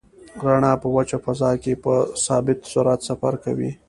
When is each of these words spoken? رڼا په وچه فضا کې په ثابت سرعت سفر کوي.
رڼا 0.45 0.73
په 0.81 0.87
وچه 0.95 1.17
فضا 1.25 1.51
کې 1.63 1.73
په 1.83 1.93
ثابت 2.25 2.59
سرعت 2.71 2.99
سفر 3.09 3.33
کوي. 3.43 3.71